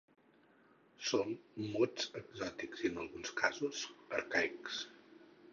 [1.09, 1.29] Són
[1.75, 3.87] mots exòtics i, en alguns casos,
[4.23, 4.85] arcaics.